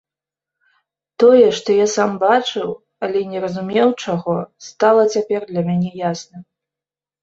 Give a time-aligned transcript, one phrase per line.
[1.23, 2.67] Тое, што я сам бачыў,
[3.07, 4.35] але не разумеў чаго,
[4.73, 6.41] стала цяпер для мяне ясным.